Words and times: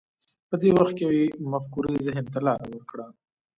په 0.49 0.55
دې 0.61 0.69
وخت 0.77 0.93
کې 0.97 1.03
یوې 1.07 1.25
مفکورې 1.51 2.03
ذهن 2.05 2.25
ته 2.33 2.39
لار 2.47 2.63
وکړه 2.73 3.05